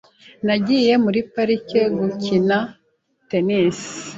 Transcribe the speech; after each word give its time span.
Nagiye 0.45 0.93
muri 1.03 1.19
parike 1.33 1.81
gukina 1.99 2.57
tennis. 3.29 3.79